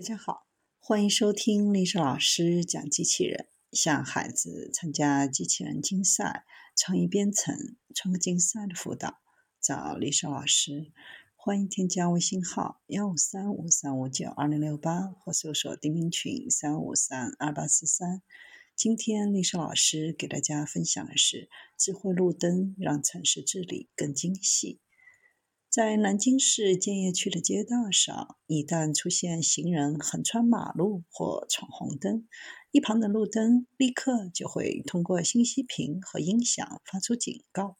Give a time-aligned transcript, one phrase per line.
[0.00, 0.46] 大家好，
[0.78, 3.48] 欢迎收听历史老师讲机器人。
[3.70, 9.18] 向孩子参加机器人竞赛、创意编程、创客竞赛的辅导，
[9.60, 10.90] 找历史老师。
[11.36, 18.22] 欢迎添加微信号幺五三五三五九二零六八，或搜索钉钉群三五三二八四三。
[18.74, 24.80] 今天历史老师给大家分享的是：智慧路灯让城市治理更精细。
[25.70, 32.26] 在南京市建邺区的街道上，一旦出现行人横穿马路或闯红灯，
[32.72, 37.76] 一旁的路灯立刻就会通过信息屏和音响发出警告。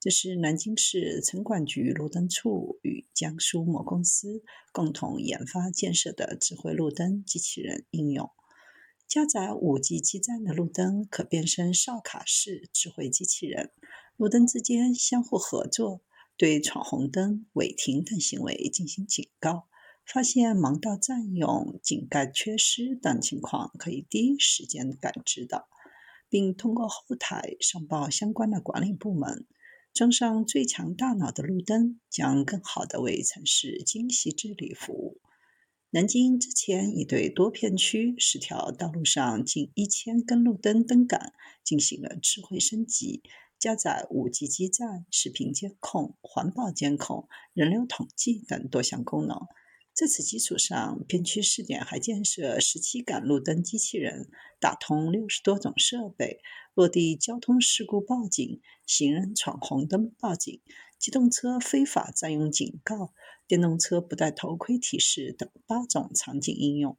[0.00, 8.28] 这是南京市城管局路灯处与江苏某公司共同研发建设的智慧路灯机器人应用。
[9.06, 13.70] 加载 5G 基站的路灯可变身哨卡式智慧机器人，
[14.16, 16.00] 路灯之间相互合作。
[16.40, 19.68] 对闯红灯、违停等行为进行警告，
[20.06, 25.68] 发现盲道占用、井盖缺失等情况，可以第一时间感知到，
[26.30, 29.46] 并通过后台上报相关的管理部门。
[29.92, 35.20] 装上最强大脑的路灯，将更好地为城市精细治理服务。
[35.90, 43.22] 南京之前已对多片区十条道路上近一千根路灯灯杆进行了智慧升级。
[43.60, 49.38] 加载 5G 基站、视频监控、环保监控、人流统计等多项功能。
[49.92, 56.40] 在此基础上，片区试点还建设十七杆路灯机器人，打通六十多种设备，
[56.72, 60.62] 落地交通事故报警、行人闯红灯报警、
[60.98, 63.12] 机动车非法占用警告、
[63.46, 66.96] 电动车不戴头盔提示等八种场景应用。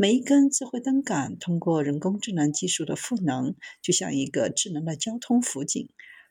[0.00, 5.88] 每一根智慧灯杆通过人工智能技术的赋能，就像一个智能的交通辅警。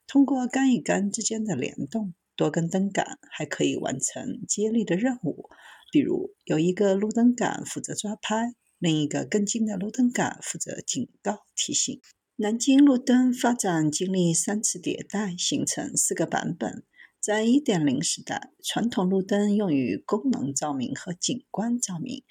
[0.08, 5.50] 通过杆与杆之间的联动，多根灯杆还可以完成接力的任务。
[5.92, 12.00] 比如，有一个路灯杆负责抓拍，另一个跟进的路灯杆负责警告提醒。
[12.38, 16.86] 南京路灯发展经历三次迭代，形成四个版本。
[17.20, 22.24] 在1.0时代，传统路灯用于功能照明和景观照明。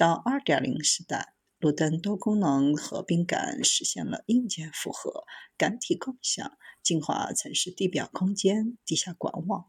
[0.00, 5.24] 到2.0时代，路灯多功能和并杆实现了硬件复合、
[5.58, 9.66] 杆体共享，进化城市地表空间、地下管网。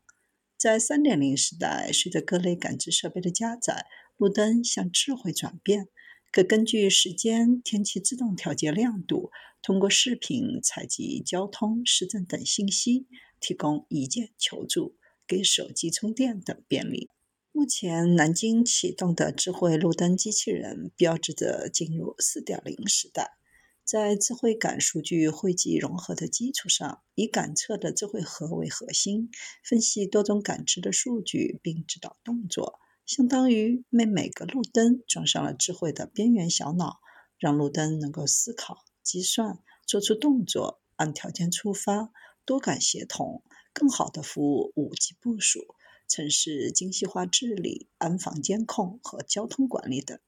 [0.58, 5.90] 在3.0时代，随着各类感知设备的加载，路灯向智慧转变，
[6.32, 9.32] 可根据时间、天气自动调节亮度，
[9.62, 13.06] 通过视频采集交通、市政等信息，
[13.42, 14.96] 提供一键求助、
[15.28, 17.10] 给手机充电等便利。
[17.54, 23.38] 目前，南京启动的智慧路灯机器人标志着进入4.0时代。
[23.84, 29.30] 在智慧感数据汇集融合的基础上，以感测的智慧核为核心，
[29.66, 37.02] 分析多种感知的数据并指导动作，相当于为每个路灯装上了智慧的边缘小脑，
[37.38, 42.14] 让路灯能够思考、计算、做出动作，按条件触发，
[42.46, 45.76] 多感协同，更好地服务五 G 部署。
[46.12, 50.20] 城市精细化治理、安防监控和交通管理等。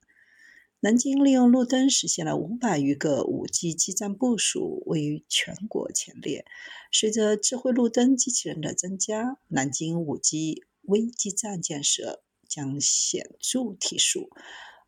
[0.80, 6.46] 南京利用路灯实现了五百余个 5G 基站部署，位于全国前列。
[6.90, 14.30] 随着智慧路灯机器人的增加，南京 5G 微基站建设将显著提速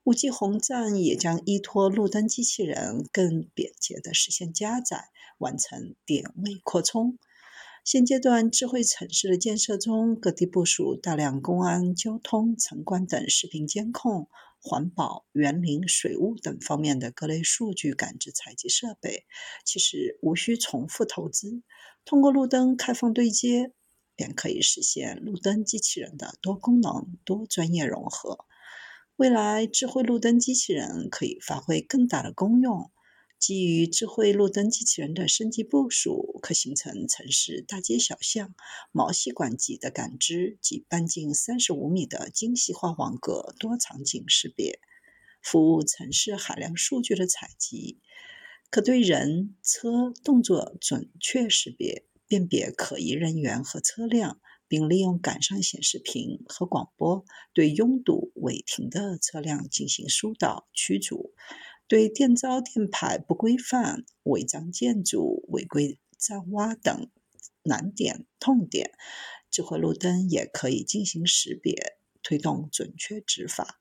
[0.05, 7.19] ，5G 红站也将依托路灯机器人，更便捷地实现加载，完成点位扩充。
[7.87, 14.29] 现阶段，智慧城市的建设中，各地部署大量公安、交通、城管等视频监控、
[14.61, 19.25] 环保、园林、水务等方面的各类数据感知采集设备。
[19.65, 21.63] 其实无需重复投资，
[22.05, 23.71] 通过路灯开放对接，
[24.17, 28.47] 便可以实现路灯机器人的多功能、多专业融合。
[29.15, 32.91] 未来，智慧路灯机器人可以发挥更大的功用。
[33.39, 38.55] 基于智慧路灯机器人的升级部署，可形成城市大街小巷
[38.93, 44.81] 毛细管级的感知及半径三十五米的精细化网格多场景识别，
[45.43, 48.01] 服务城市海量数据的采集，
[48.71, 61.33] 可对人车动作准确识别，辨别可疑人员和车辆，并利用杆上显示屏和广播对拥堵违停的车辆进行疏导驱逐。
[61.89, 67.11] 对电招电牌不规范、违章建筑、违规占挖等
[67.63, 68.91] 难点、痛点，
[69.51, 73.81] 智慧路灯也可以进行识别，推动准确执法。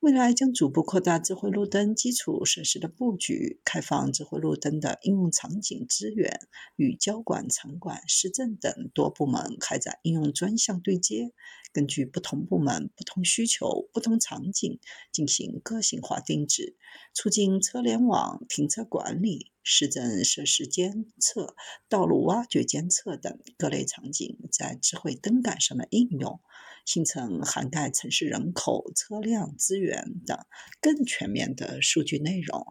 [0.00, 6.40] 未来将逐步扩大智慧路灯基础设施的布局，开放智慧路灯的应用场景资源，
[6.76, 11.34] 与交管、城管、市政等多部门开展应用专项对接，
[11.70, 14.80] 根据不同部门不同需求、不同场景
[15.12, 16.78] 进行个性化定制，
[17.12, 19.52] 促进车联网、停车管理。
[19.62, 21.54] 市政设施监测、
[21.88, 26.40] 道路挖掘监测等各类场景在智慧灯杆上的应用，
[26.86, 30.38] 形成涵盖城市人口、车辆、资源等
[30.80, 32.66] 更全面的数据内容，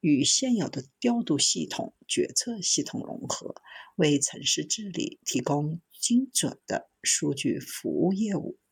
[0.00, 3.54] 与现有的调度系统、决策系统融合，
[3.96, 8.58] 为城市治理提供精准的数据服务业务。